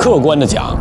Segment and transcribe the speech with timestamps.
[0.00, 0.78] 客观的讲，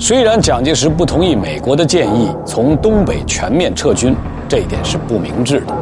[0.00, 4.16] 虽然蒋介石不同意美国的建议从东北全面撤军，
[4.48, 5.72] 这一点是不明智的，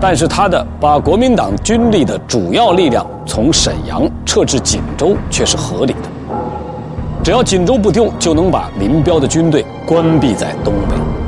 [0.00, 6.08] 但是他的把国民党军力的主要力量从沈阳撤至锦州却是合理的。
[7.22, 11.21] 只要锦州不丢，就能把林彪的军队关闭在东北。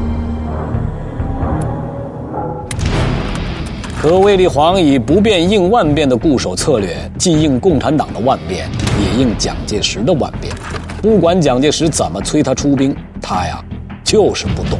[4.04, 8.68] 可卫立煌以不变应万变的固守策略，既应共产党的万变，
[9.00, 10.54] 也应蒋介石的万变。
[11.00, 13.64] 不管蒋介石怎么催他出兵，他呀
[14.04, 14.78] 就是不动。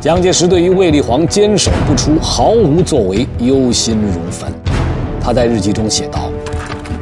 [0.00, 4.52] 蒋介石对于卫立煌坚守不出、毫无作为，忧心如焚。
[5.20, 6.28] 他在日记中写道：“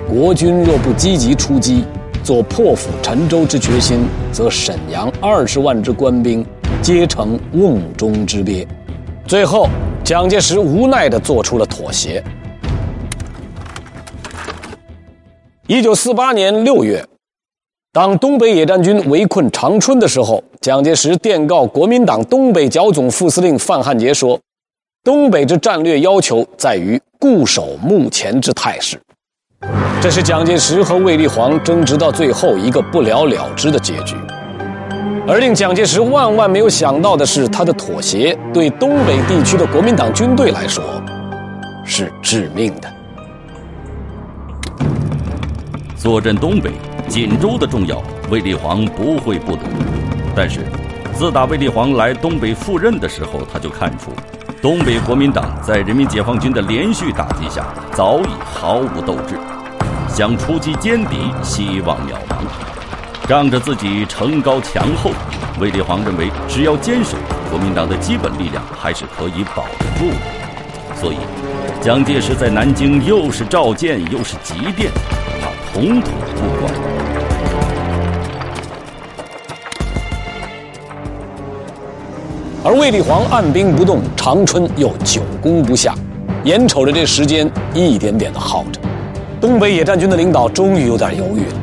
[0.06, 1.82] 国军若不积极出击，
[2.23, 6.45] 做破釜沉舟之决心，则沈阳二十万之官兵
[6.82, 8.68] 皆成瓮中之鳖。”
[9.26, 9.66] 最后，
[10.04, 12.22] 蒋介石无奈地做出了妥协。
[15.66, 17.02] 一九四八年六月。
[17.90, 24.38] 当东北野战军围困长春的时候，蒋介石电告国民党东北剿总副司令范汉杰说
[25.02, 29.01] ：“东北之战略要求在于固守目前之态势。”
[30.02, 34.16] 这是蒋介石和卫立煌争执到最后一个不了了之的结局。
[35.26, 40.84] 而令蒋介石万万没有想到的是，他的妥协对东北地区的国民党军队来说
[41.84, 42.88] 是致命的。
[45.96, 46.72] 坐镇东北。
[47.06, 49.68] 锦州的重要，卫立煌不会不懂。
[50.34, 50.60] 但是，
[51.12, 54.10] 自打卫立煌来东北赴任的时候，他就看出，
[54.62, 59.38] 东北国民党在人民解放军的连续打击下，早已毫无斗志，
[60.08, 62.73] 想出击歼敌，希望渺茫。
[63.26, 65.10] 仗着自己城高墙厚，
[65.58, 67.16] 卫立煌认为，只要坚守，
[67.50, 70.16] 国民党的基本力量还是可以保得住的。
[71.00, 71.16] 所以，
[71.80, 74.92] 蒋介石在南京又是召见，又是急电，
[75.41, 76.75] 他统统不管。
[82.62, 85.94] 而卫立煌按兵不动，长春又久攻不下，
[86.44, 88.78] 眼瞅着这时间一点点的耗着，
[89.40, 91.54] 东北野战军的领导终于有点犹豫了。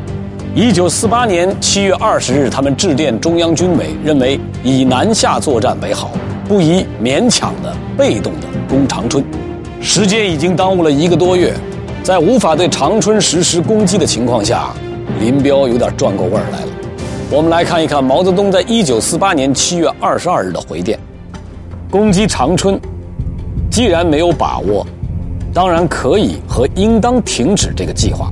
[0.53, 6.11] 一九四八年七月二十日，他们致电中央军委，认为以南下作战为好，
[6.45, 9.23] 不宜勉强的、被动的攻长春。
[9.79, 11.53] 时间已经耽误了一个多月，
[12.03, 14.73] 在无法对长春实施攻击的情况下，
[15.21, 16.67] 林彪有点转过味儿来了。
[17.31, 20.99] 我们来看一看毛泽东在一九四八年七月二十二日的回电：
[21.89, 22.77] 攻击长春，
[23.69, 24.85] 既然没有把握，
[25.53, 28.29] 当然可以和应当停止这个计划，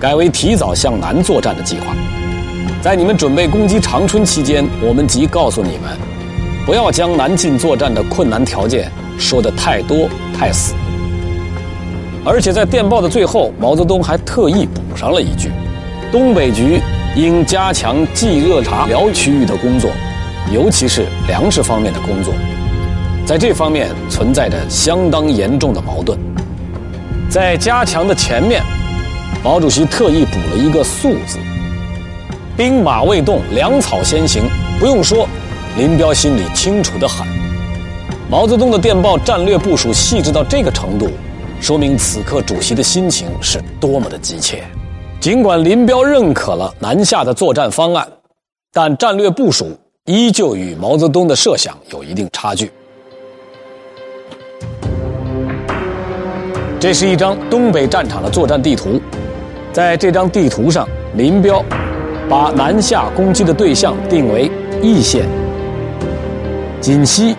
[0.00, 1.94] 改为提早向南作战的计划。
[2.80, 5.96] 在你们准备攻击长春期间，我们即告诉你们，
[6.64, 10.74] 不要将南进作战的困难条件说得太多太死。
[12.24, 15.50] 而且在电报的最后，毛泽东还特意补上了一句：
[16.12, 16.80] 东北局。
[17.16, 19.90] 应加强冀热察辽区域的工作，
[20.52, 22.32] 尤其是粮食方面的工作，
[23.26, 26.16] 在这方面存在着相当严重的矛盾。
[27.28, 28.62] 在加强的前面，
[29.42, 31.38] 毛主席特意补了一个“速”字。
[32.56, 34.42] 兵马未动，粮草先行。
[34.80, 35.28] 不用说，
[35.76, 37.26] 林彪心里清楚的很。
[38.30, 41.08] 毛泽东的电报战略部署细致到这个程度，
[41.60, 44.62] 说明此刻主席的心情是多么的急切。
[45.20, 48.06] 尽管林彪认可了南下的作战方案，
[48.72, 52.70] 但战略部署依旧与毛泽东的设想有一定差距。
[56.78, 59.00] 这是一张东北战场的作战地图，
[59.78, 61.64] 在这张地图上，林彪
[62.28, 64.50] 把南下攻击的对象定为
[64.82, 65.24] 易县、
[66.80, 67.36] 锦西、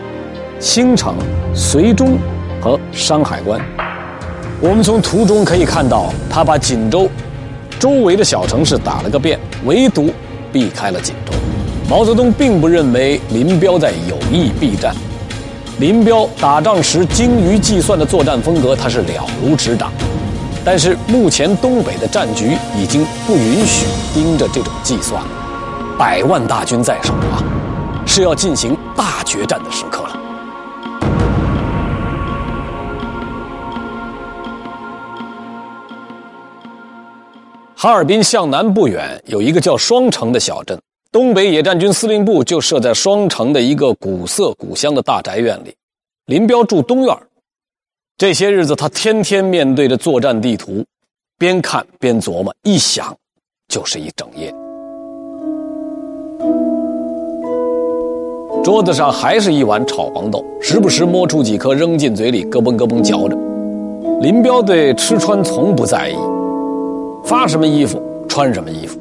[0.57, 1.15] 兴城、
[1.53, 2.17] 绥中
[2.61, 3.59] 和山海关。
[4.61, 7.09] 我们从图中可以看到，他把锦州。
[7.77, 10.09] 周围的小城市打了个遍，唯独
[10.49, 11.33] 避开了锦州。
[11.89, 14.95] 毛泽东并不认为林彪在有意避战。
[15.81, 19.91] 林彪打仗时精于计算的作战风格，他是了如指掌。
[20.71, 25.29] 但是目前东北的战局已经不允许盯着这种计算了，
[25.97, 27.41] 百万大军在手啊，
[28.05, 30.09] 是要进行大决战的时刻了。
[37.75, 40.79] 哈尔滨向南不远有一个叫双城的小镇，
[41.11, 45.73] 东北野战军司令部就设在双城的一个古色古香的大宅院里。
[46.27, 47.17] 林彪住东院。
[48.19, 50.83] 这些日子，他天天面对着作战地图，
[51.37, 53.15] 边看边琢磨，一想
[53.69, 54.53] 就是一整夜。
[58.61, 63.37] 桌子上还是一碗炒黄豆，时不时摸出几颗扔进嘴里，咯嘣咯嘣嚼着。
[64.19, 66.15] 林彪对吃穿从不在意。
[67.23, 68.99] 发什么衣服穿什么衣服，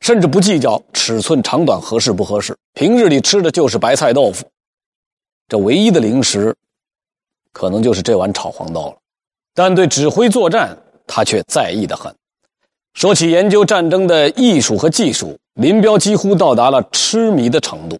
[0.00, 4.44] 甚至不计较尺寸长短合适不合适，平日里吃的就是白菜豆腐，
[5.48, 6.52] 这唯一的零食，
[7.52, 8.94] 可能就是这碗炒黄豆了。
[9.54, 10.76] 但对指挥作战，
[11.06, 12.14] 他却在意的很。
[12.94, 17.98] 说起研究战争的艺术和技术，林彪几乎到达了痴迷的程度。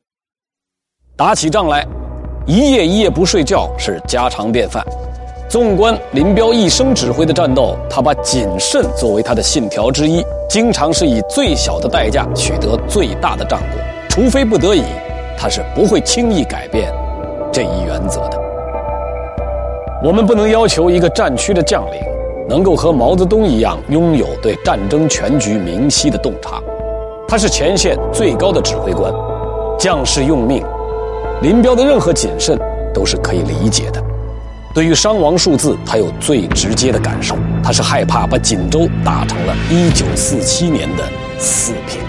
[1.17, 1.87] 打起仗来，
[2.47, 4.85] 一夜一夜不睡觉是家常便饭。
[5.49, 13.81] 纵观林彪一生指挥的战斗，他把谨慎作为他的信条之一，经常是以最小的代价取得最大的战果。
[14.08, 14.85] 除非不得已，
[15.37, 16.93] 他是不会轻易改变
[17.52, 18.50] 这一原则的。
[20.02, 22.00] 我们不能要求一个战区的将领
[22.49, 26.58] 能够和毛泽东一样拥有对战争全局明晰的洞察，
[27.29, 29.12] 他是前线最高的指挥官，
[29.79, 30.64] 将士用命，
[31.43, 32.58] 林彪的任何谨慎
[32.94, 34.02] 都是可以理解的。
[34.73, 37.37] 对于伤亡数字，他有最直接的感受。
[37.62, 41.05] 他是害怕把锦州打成了1947年的
[41.38, 42.00] 四平。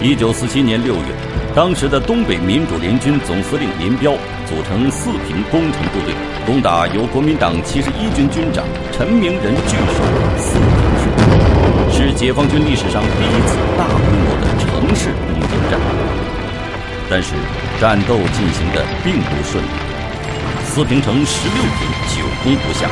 [0.00, 0.94] 1947年6月，
[1.54, 4.12] 当时的东北民主联军总司令林彪
[4.50, 6.12] 组成四平工程部队，
[6.44, 10.66] 攻打由国民党七十一军军长陈明仁据守的四平
[10.98, 14.66] 市，是解放军历史上第一次大规模的城
[14.96, 15.78] 市攻坚战。
[17.08, 17.34] 但是。
[17.80, 19.68] 战斗进行的并不顺利，
[20.66, 22.90] 四平城十六天久攻不下，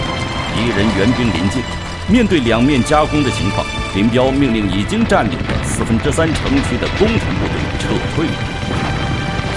[0.54, 1.62] 敌人援兵临近。
[2.08, 8.24] 面对两面夹攻的情况，林彪命令已经占领了四分之三城区的工程部队撤退。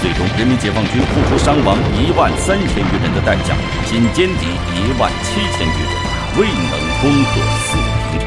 [0.02, 3.54] 最终，人民解放军付出伤亡一万三千余人的代价，
[3.86, 5.94] 仅歼敌一万七千余人，
[6.40, 7.76] 未能攻克四
[8.10, 8.26] 平城。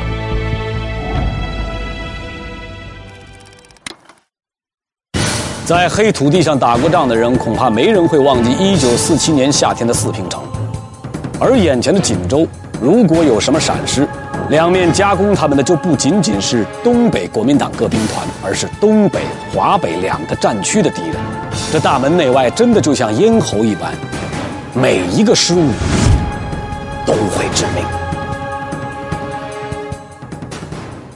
[5.66, 10.42] 在黑土地上打过仗的人，恐怕没人会忘记1947年夏天的四平城。
[11.42, 12.48] 而眼前的锦州，
[12.82, 14.08] 如果有什么闪失，
[14.50, 19.22] 两面夹攻他们的就不仅仅是东北国民党各兵团，而是东北、
[19.52, 21.16] 华北两个战区的敌人。
[21.72, 23.92] 这大门内外真的就像咽喉一般，
[24.74, 25.68] 每一个失误
[27.08, 27.84] 都会致命。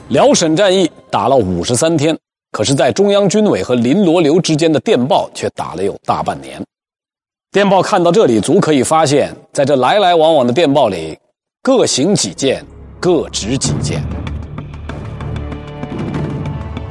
[0.08, 2.16] 辽沈战役打了五十三天。
[2.50, 6.60] 可是，在中央军委和林罗刘之间的电报却打了有大半年。
[7.52, 11.16] 电报看到这里，足可以发现，在这来来往往的电报里，
[11.62, 12.64] 各行己见，
[13.00, 14.02] 各执己见。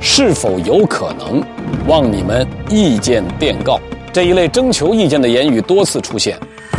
[0.02, 1.42] 是否有可能
[1.88, 3.80] 望你们意见电告？
[4.12, 6.36] 这一类征求意见的言语多次出现。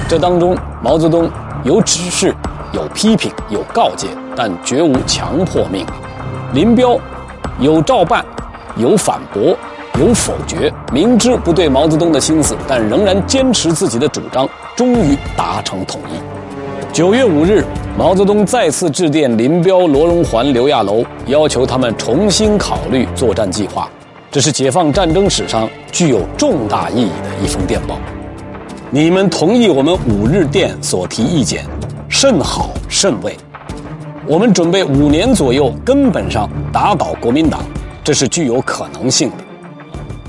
[0.08, 1.30] 这当中，毛泽东
[1.62, 2.34] 有指示，
[2.72, 6.64] 有批评，有告诫，但绝无强迫命令。
[6.64, 6.98] 林彪
[7.60, 8.24] 有照办。
[8.76, 9.56] 有反驳，
[9.98, 16.39] 有否决，明知不对毛泽东的心思，但仍然坚持自己的主张，终于达成统一。
[16.92, 17.64] 九月五日，
[17.96, 23.88] 毛泽东再次致电林彪、罗荣桓、刘亚楼，要求他们重新考虑作战计划。
[24.28, 27.96] 这是解放战争史上具有重大意义的一封电报。
[28.90, 31.64] 你们同意我们五日电所提意见，
[32.08, 33.36] 甚好甚慰。
[34.26, 37.62] 我们准备五年左右，根本上打倒国民党。
[38.02, 39.36] 这是具有可能性的。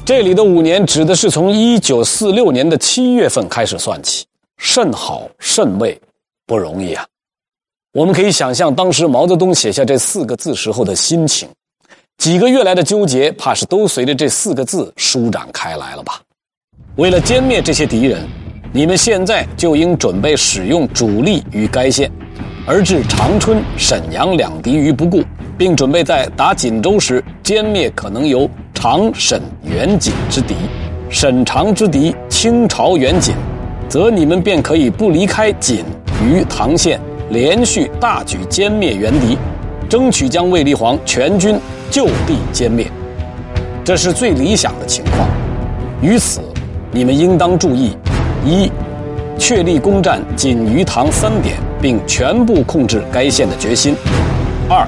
[0.06, 4.26] 这里的五年指的是从一九四六年的七月份开始算起，
[4.58, 6.00] 甚好甚慰，
[6.52, 7.06] 不容易啊！
[7.94, 11.48] 我们可以想象当时毛泽东写下这四个字时候的心情，
[12.18, 16.20] 几个月来的纠结，怕是都随着这四个字舒展开来了吧？
[16.98, 18.28] 为了歼灭这些敌人，
[18.74, 22.12] 你们现在就应准备使用主力于该县，
[22.68, 25.24] 而置长春、沈阳两敌于不顾。
[25.58, 30.56] 并准备在打锦州时歼灭可能由长沈远锦之敌，
[31.10, 33.36] 沈长之敌清朝远锦，
[33.88, 35.86] 则你们便可以不离开锦
[36.22, 37.00] 于唐县，
[37.30, 39.38] 连续大举歼灭元敌，
[39.90, 41.60] 争取将卫立煌全军
[41.90, 42.86] 就地歼灭。
[43.84, 45.28] 这是最理想的情况。
[46.02, 46.42] 于此，
[46.92, 47.98] 你们应当注意：
[48.46, 48.72] 一，
[49.38, 53.94] 确立攻占锦于唐三点，并全部控制该县的决心；
[54.70, 54.88] 二。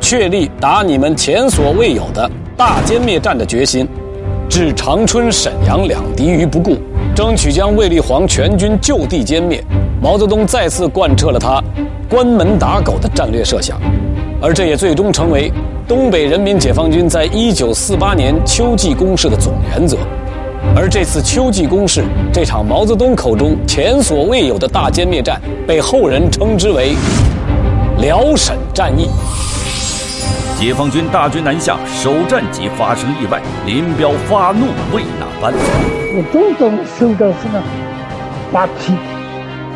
[0.00, 3.86] 确立打你们前所未有的大歼灭战的决心，
[4.48, 6.78] 置长春、沈阳两敌于不顾，
[7.18, 9.60] 争取将卫立煌全军就地歼灭。
[10.00, 11.60] 毛泽东再次贯彻了他
[12.08, 13.76] 关门打狗的战略设想，
[14.40, 15.52] 而这也最终成为
[15.88, 19.96] 东北人民解放军在一九四八年秋季攻势的总原则。
[20.76, 26.94] 而这次秋季攻势，这场毛泽东口中前所未有的大歼灭战，被后人称之为
[28.00, 29.08] 辽沈战役。
[30.58, 35.54] 解放军大军南下，首战即发生意外，林彪发怒为哪般？
[35.54, 37.62] 我总总收到什么
[38.52, 38.92] 马屁，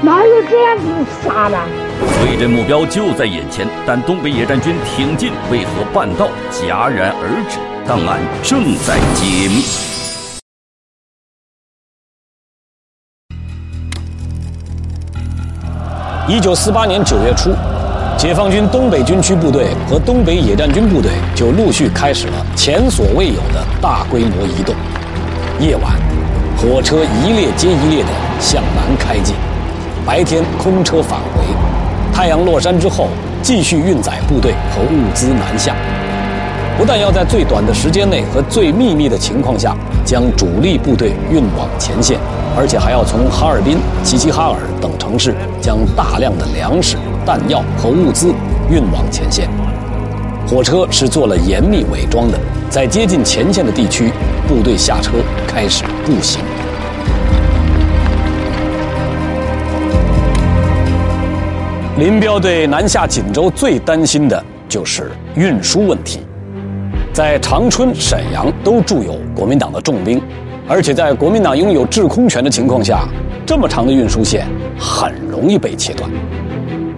[0.00, 1.56] 哪有这样子杀的？
[2.24, 7.60] 对阵目标就在眼前，但东北野战军挺进为何半道戛然而止？
[7.86, 9.62] 档案正在解密。
[16.28, 17.50] 一九四八年九月初，
[18.16, 24.74] 解放军东北军区部队和东北野战军部队就陆续开始了前所未有的大规模移动。
[25.58, 25.94] 夜晚，
[26.56, 29.34] 火车一列接一列地向南开进；
[30.06, 31.42] 白天，空车返回。
[32.12, 33.08] 太阳落山之后，
[33.42, 35.74] 继续运载部队和物资南下。
[36.78, 42.18] 不但要在最短的时间内和最秘密的情况下将主力部队运往前线。
[42.54, 48.34] 而且还要从哈尔滨、齐齐哈尔等城市将大量的粮食、弹药和物资
[48.70, 49.48] 运往前线。
[50.46, 52.38] 火车是做了严密伪装的，
[52.68, 54.10] 在接近前线的地区，
[54.48, 55.12] 部队下车
[55.46, 56.40] 开始步行。
[61.98, 66.20] 林彪对南下锦州最担心的就是运输问题，
[67.12, 70.20] 在长春、沈阳都驻有国民党的重兵。
[70.68, 73.06] 而且在国民党拥有制空权的情况下，
[73.44, 74.46] 这么长的运输线
[74.78, 76.10] 很容易被切断。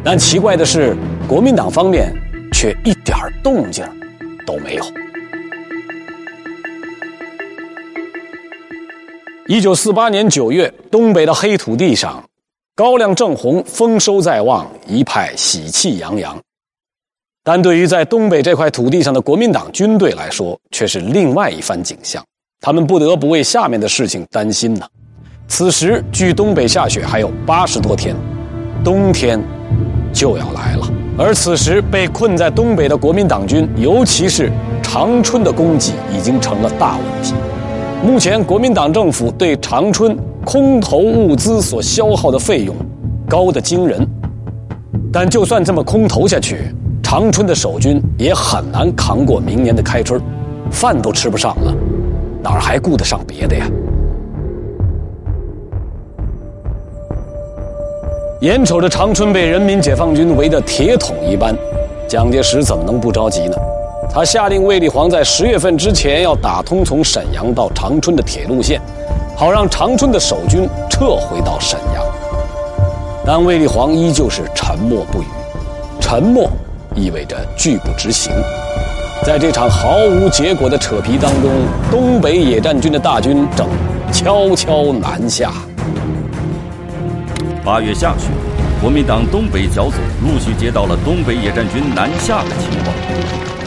[0.04, 0.94] 但奇怪的是，
[1.26, 2.14] 国民党方面
[2.52, 3.82] 却一点动静
[4.46, 4.84] 都没有。
[9.46, 12.22] 一九四八年九月，东北的黑土地上，
[12.76, 16.38] 高粱正红，丰收在望，一派喜气洋洋。
[17.42, 22.22] 但对于在东北这块土地上的国民党军队来说，却是另外一番景象。
[22.60, 24.86] 他们不得不为下面的事情担心呢。
[25.48, 28.14] 此时距东北下雪还有八十多天，
[28.82, 29.42] 冬天
[30.14, 30.88] 就要来了。
[31.18, 34.50] 而此时被困在东北的国民党军，尤其是
[34.82, 37.34] 长春的供给已经成了大问题。
[38.02, 42.74] 目前国民党政府对长春空投物资所消耗的费用
[43.28, 44.06] 高得惊人，
[45.12, 50.20] 但就算这么空投下去，长春的守军也很难扛过明年的开春，
[50.70, 51.74] 饭都吃不上了。
[52.42, 53.66] 哪儿还顾得上别的呀？
[58.44, 61.56] 眼瞅着长春被人民解放军围得铁桶一般，
[62.06, 63.56] 蒋介石怎么能不着急呢？
[64.12, 68.78] 他下令卫立煌在十月份之前要打通从沈阳到长春的铁路线，
[69.34, 72.04] 好让长春的守军撤回到沈阳。
[73.24, 75.26] 但卫立煌依旧是沉默不语，
[75.98, 76.46] 沉默
[76.94, 78.30] 意味着拒不执行。
[79.22, 81.50] 在这场毫无结果的扯皮当中，
[81.90, 83.66] 东北野战军的大军正
[84.12, 85.50] 悄悄南下。
[87.64, 88.28] 八月下旬，
[88.78, 92.92] 国民党东北剿总陆续接到了东北野战军南下的情报，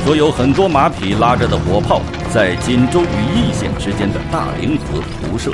[0.05, 1.99] 说有很多马匹拉着的火炮
[2.31, 5.51] 在锦州与义县之间的大凌河铺设，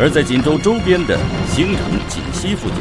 [0.00, 1.18] 而在锦州周边的
[1.52, 2.78] 兴城、锦西附近，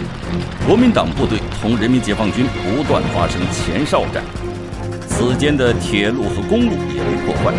[0.66, 4.24] 国民党部队同人民解放军不断发生前哨战。
[5.10, 7.54] 此间的铁路和公路也被破坏。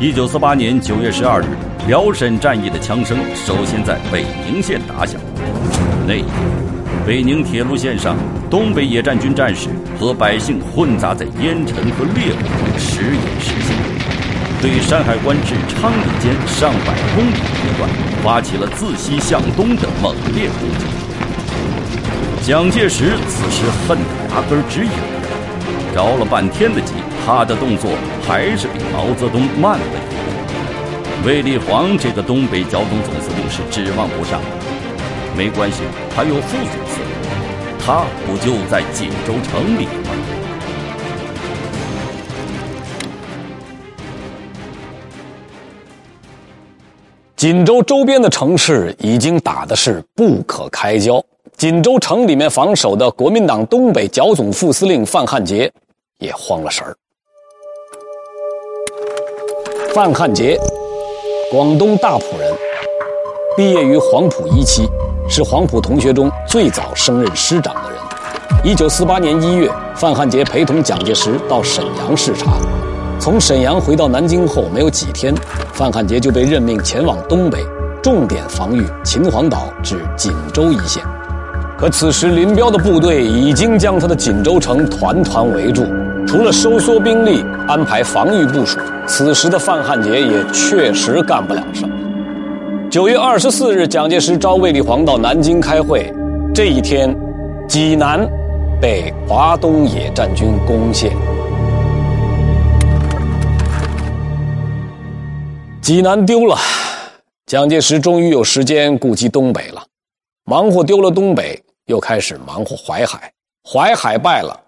[0.00, 1.44] 一九四八年九月十二日，
[1.86, 5.20] 辽沈战役的枪声首先在北宁县打响。
[6.10, 6.32] 那一天，
[7.06, 8.16] 北宁铁路线上，
[8.50, 13.76] 东北野战军战士和百姓混杂在烟尘和烈火中时隐时现，
[14.60, 17.88] 对山海关至昌黎间上百公里路段
[18.24, 22.44] 发起了自西向东的猛烈攻击。
[22.44, 24.92] 蒋介石此时恨得牙根直痒。
[25.94, 27.88] 着了半天的急，他的动作
[28.26, 31.28] 还是比毛泽东慢了一步。
[31.28, 34.40] 卫立煌这个东北剿总总司令是指望不上，
[35.36, 35.82] 没关系，
[36.14, 37.08] 他有副总司令，
[37.78, 40.10] 他不就在锦州城里吗？
[47.36, 51.24] 锦州周边的城市已经打的是不可开交。
[51.56, 55.72] 锦州城里面防守的国民党东北剿总副司令范汉杰
[56.18, 56.94] 也慌了神儿。
[59.94, 60.58] 范汉杰，
[61.50, 62.54] 广东大埔人，
[63.56, 64.86] 毕业于黄埔一期，
[65.30, 68.00] 是黄埔同学中最早升任师长的人。
[68.64, 72.56] 一九四八年一月，范汉杰陪同蒋介石到沈阳视察，
[73.20, 75.32] 从沈阳回到南京后没有几天，
[75.72, 77.64] 范汉杰就被任命前往东北，
[78.02, 81.00] 重点防御秦皇岛至锦州一线。
[81.78, 85.86] 可此时，林彪的部队已经将他的锦州城团团围住，
[86.26, 91.94] 除了收缩兵力、安排防御部署，此时的范汉杰也确实干不了什么。
[92.90, 96.12] 九月二十四日，蒋介石召卫立煌到南京开会。
[96.52, 97.16] 这一天，
[97.68, 98.28] 济南
[98.80, 101.16] 被华东野战军攻陷。
[105.80, 106.56] 济南丢了，
[107.46, 109.80] 蒋介石终于有时间顾及东北了。
[110.44, 111.62] 忙活丢了东北。
[111.86, 113.32] 又开始忙活淮海，
[113.68, 114.60] 淮海败了，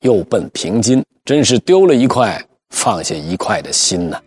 [0.00, 4.18] 又奔平津，真是丢了一块放下一块的心呐。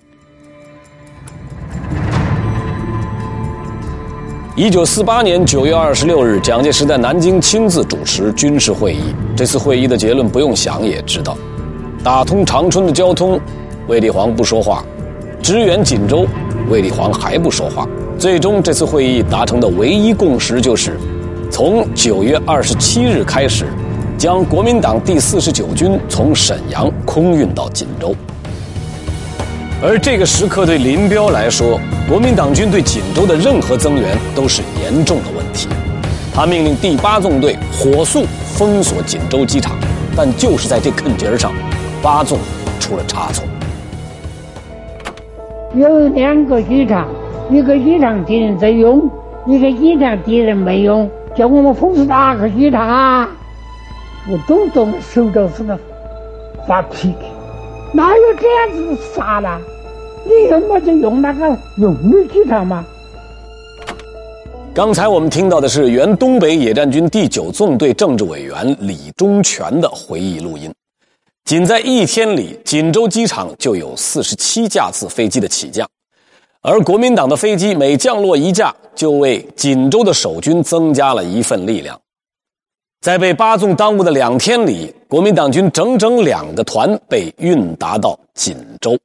[4.57, 9.15] 一九四八年九月二十六日，蒋介石在南京亲自主持军事会议。
[9.33, 11.37] 这次会议的结论不用想也知道：
[12.03, 13.39] 打通长春的交通，
[13.87, 14.83] 卫立煌不说话；
[15.41, 16.27] 支援锦州，
[16.69, 17.87] 卫立煌还不说话。
[18.19, 20.99] 最终，这次会议达成的唯一共识就是，
[21.49, 23.67] 从九月二十七日开始，
[24.17, 28.13] 将国民党第四十九军从沈阳空运到锦州。
[29.83, 35.67] 而这个时刻对林彪来说，国民党军对锦州的任何增援都是严重的问题。
[36.31, 39.75] 他命令第八纵队火速封锁锦州机场，
[40.15, 41.51] 但就是在这坎节上，
[41.99, 42.37] 八纵
[42.79, 43.43] 出了差错。
[45.75, 47.07] 有两个机场。
[47.49, 49.09] 一个机场敌人在用，
[49.45, 53.27] 一个机场敌人没用，叫我们封锁哪个机场啊？
[54.31, 55.77] 我都动手着似的
[56.65, 57.15] 发脾气，
[57.91, 59.49] 哪有这样子傻的？
[60.25, 62.85] 你用嘛就用那个用的机场嘛。
[64.73, 70.73] 刚才我们听到的是原东北野战军第九纵队政治委员李忠全的回忆录音。
[71.43, 75.85] 仅在一天里，锦州机场就有四十七架次飞机的起降。
[76.61, 81.99] 而国民党的飞机每降落一架，就为锦州的守军增加了一份力量。
[83.01, 88.95] 在被八纵耽误的两天里，国民党军整整两个团被运达到锦州。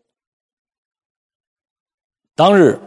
[2.36, 2.78] 当日，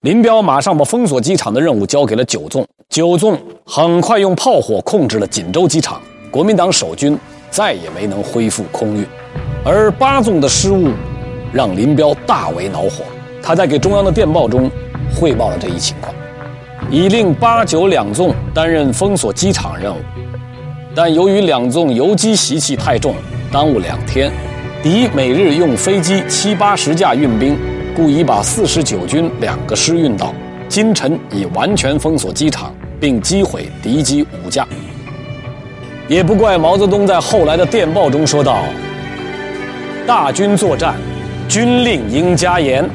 [0.00, 7.16] 林彪马上把封锁机场的任务交给了九纵，九纵很快用炮火控制了锦州机场，国民党守军
[7.52, 9.06] 再也没能恢复空运。
[9.64, 10.88] 而八纵的失误，
[11.52, 13.04] 让林彪大为恼火。
[13.40, 14.68] 他在给中央的电报中
[15.14, 16.12] 汇报了这一情况，
[16.90, 20.00] 已令八九两纵担任封锁机场任务，
[20.96, 23.14] 但由于两纵游击习气太重，
[23.52, 24.32] 耽误两天，
[24.82, 27.56] 敌每日用飞机七八十架运兵，
[27.98, 30.32] 故已把四十九军两个师运到，
[30.68, 34.64] 今晨已完全封锁机场，并击毁敌机五架。
[36.06, 38.62] 也不怪毛泽东在后来的电报中说道
[40.06, 40.94] ：“大军作战，
[41.48, 42.88] 军令应加严。”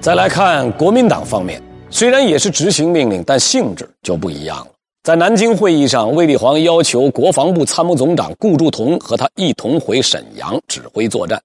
[0.00, 1.60] 再来看国民党方面，
[1.90, 4.68] 虽然也是执行命令，但性质就不一样了。
[5.02, 11.38] 在南京会议上，卫立煌要求国防部参谋总长顾祝同和他一同回沈阳指挥作战。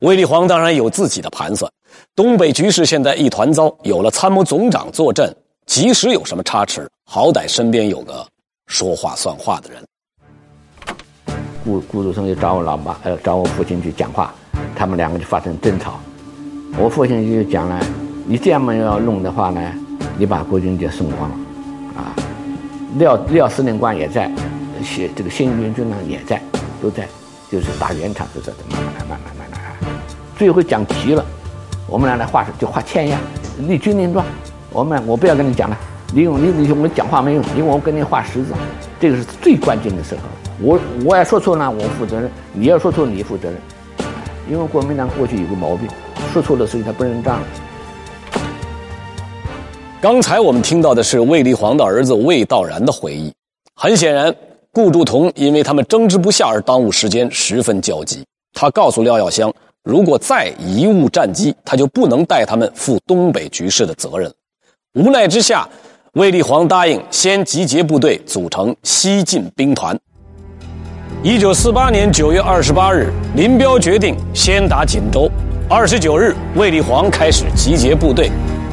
[0.00, 1.70] 卫立煌当然有自己的盘算，
[2.16, 5.30] 东北局势现在一团糟，有了参谋总长坐镇，
[5.66, 8.26] 即使有什么差池，好歹身边有个
[8.66, 9.84] 说话算话的人。
[11.62, 14.34] 顾顾祝同就找我老妈，呃，找我父亲去讲话，
[14.74, 16.00] 他们两个就发生争吵。
[16.78, 17.78] 我父亲就讲了，
[18.24, 19.60] 你这样么要弄的话呢，
[20.16, 21.36] 你把国军就送光了，
[21.98, 22.16] 啊，
[22.96, 24.32] 廖廖司令官也在，
[24.82, 26.42] 新这个新军军长也在，
[26.80, 27.06] 都在，
[27.52, 29.39] 就是打圆场，就是慢慢来，慢慢来，
[30.40, 31.22] 最后讲急了，
[31.86, 33.20] 我们俩来画就画欠呀，
[33.68, 34.24] 立军令状，
[34.72, 35.78] 我们我不要跟你讲了，
[36.14, 38.54] 你用你你用我讲话没用，因为我跟你画十字，
[38.98, 40.22] 这个是最关键的时候，
[40.62, 43.58] 我我要说错了我负责任，你要说错你负责任，
[44.50, 45.86] 因为国民党过去有个毛病。
[46.32, 47.38] 说错的事情他不认账。
[50.00, 53.30] 刚才我们听到的是卫立煌的儿子卫道然的回忆。
[53.74, 54.34] 很显然，
[54.72, 58.24] 顾祝同因为他们争执不下而耽误时间，十分焦急。
[58.54, 64.30] 他告诉廖耀湘，如果再贻误战机，他就不能代他们负东北局势的责任。
[64.94, 65.66] 无奈之下，
[66.12, 69.98] 卫立煌答应先集结部队，组成西进兵团。
[71.22, 75.30] 一九四八年九月二十八日，林彪决定先打锦州。
[75.68, 78.30] 二十九日，卫立煌开始集结部队，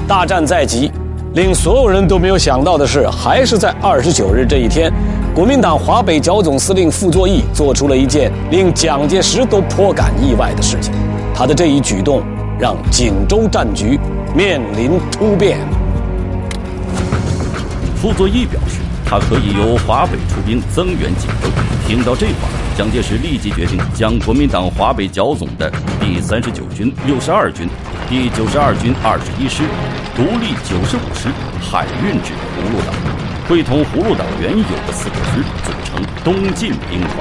[0.07, 0.91] 大战在即。
[1.35, 4.91] 令所有人都没有想到的是，还是在二十九日这一天，
[5.38, 10.91] 国民党华北剿总司令傅作义做出了一件令蒋介石都颇感意外的事情。
[11.32, 12.23] 他的这一举动
[12.60, 14.00] 让锦州战局
[14.36, 15.60] 面临突变。
[18.02, 18.80] 傅作义表示。
[19.10, 21.47] 他可以由华北出兵增援锦州。
[21.88, 25.71] 听到这话，蒋介石立即决定将国民党华北剿总的
[26.02, 27.69] 第三十九军六十二军、
[28.09, 29.63] 第九十二军二十一师、
[30.15, 31.27] 独立九十五师
[31.59, 32.93] 海运至葫芦岛，
[33.49, 37.11] 会同葫芦岛原有的四个师组成东进兵团。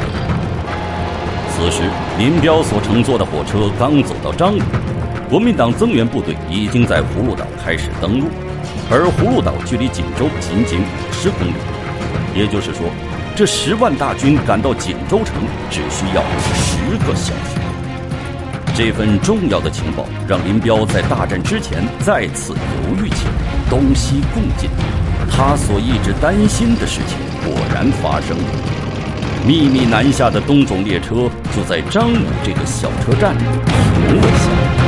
[1.51, 4.63] 此时，林彪所乘坐的火车刚走到张武，
[5.29, 8.29] 国民党增援部队已经在葫芦岛开始登陆，
[8.89, 11.55] 而葫芦岛距离锦州仅仅五十公里。
[12.33, 12.87] 也就是说，
[13.35, 15.35] 这十万大军赶到锦州城
[15.69, 16.23] 只需要
[16.55, 17.66] 十个小时。
[18.77, 24.69] 这份重要的情报让林彪在大战之前再次犹豫起来，东西共进。
[25.31, 28.45] 他所一直担心的事情果然发生了。
[29.47, 34.86] 秘密南下的东总列车就在张武这个小车站停了下来。